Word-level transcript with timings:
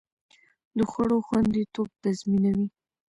د 0.77 0.79
خوړو 0.89 1.17
خوندیتوب 1.27 1.89
تضمینوي. 2.03 2.67